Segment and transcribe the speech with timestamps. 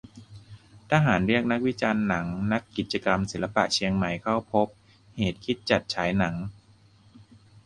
[0.91, 4.67] ทหารเรียกนักวิจารณ์หนัง-นักกิจกรรมศิลปะเชียงใหม่เข้าพบ
[5.17, 6.35] เหตุคิดจัดฉายหนัง